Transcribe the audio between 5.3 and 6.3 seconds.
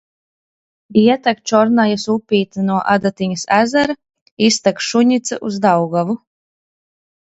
uz Daugavu.